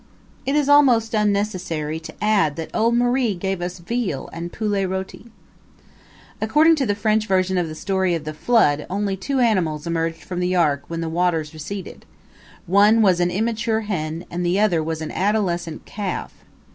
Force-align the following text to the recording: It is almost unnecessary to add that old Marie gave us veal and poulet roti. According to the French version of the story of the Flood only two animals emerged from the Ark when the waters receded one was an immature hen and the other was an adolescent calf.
It 0.47 0.55
is 0.55 0.67
almost 0.67 1.13
unnecessary 1.13 1.99
to 1.99 2.23
add 2.23 2.55
that 2.55 2.71
old 2.73 2.95
Marie 2.97 3.35
gave 3.35 3.61
us 3.61 3.77
veal 3.77 4.31
and 4.33 4.51
poulet 4.51 4.89
roti. 4.89 5.29
According 6.41 6.75
to 6.77 6.87
the 6.87 6.95
French 6.95 7.27
version 7.27 7.55
of 7.55 7.67
the 7.67 7.75
story 7.75 8.15
of 8.15 8.23
the 8.23 8.33
Flood 8.33 8.87
only 8.89 9.15
two 9.15 9.37
animals 9.39 9.85
emerged 9.85 10.23
from 10.23 10.39
the 10.39 10.55
Ark 10.55 10.81
when 10.87 11.01
the 11.01 11.07
waters 11.07 11.53
receded 11.53 12.07
one 12.65 13.03
was 13.03 13.19
an 13.19 13.29
immature 13.29 13.81
hen 13.81 14.25
and 14.31 14.43
the 14.43 14.59
other 14.59 14.81
was 14.81 15.01
an 15.03 15.11
adolescent 15.11 15.85
calf. 15.85 16.33